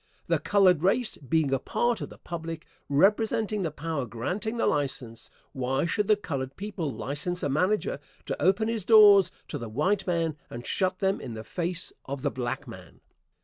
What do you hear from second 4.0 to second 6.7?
granting the license, why should the colored